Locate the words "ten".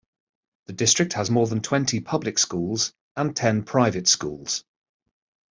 3.35-3.61